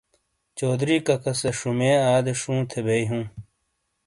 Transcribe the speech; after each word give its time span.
چوہدری 0.57 0.97
کاکا 1.05 1.33
سے 1.39 1.49
شمۓ 1.59 1.91
ادے 2.13 2.33
شووں 2.39 2.61
تھے 2.69 2.79
بیۓ 2.85 3.05
ہوں۔ 3.09 3.23